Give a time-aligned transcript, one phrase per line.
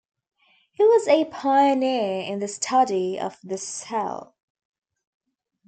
[0.71, 4.33] He was a pioneer in the study of the cell.